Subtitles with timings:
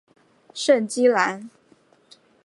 [0.55, 1.47] 圣基兰。